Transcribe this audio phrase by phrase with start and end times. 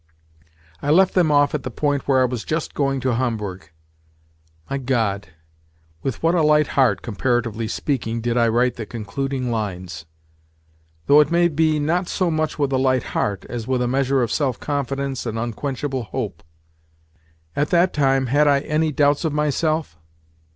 [0.81, 3.69] I left them off at the point where I was just going to Homburg.
[4.67, 5.27] My God,
[6.01, 11.49] with what a light heart (comparatively speaking) did I write the concluding lines!—though it may
[11.49, 15.27] be not so much with a light heart, as with a measure of self confidence
[15.27, 16.41] and unquenchable hope.
[17.55, 19.99] At that time had I any doubts of myself?